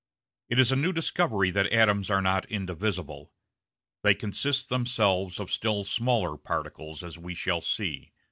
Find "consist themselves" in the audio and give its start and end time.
4.15-5.39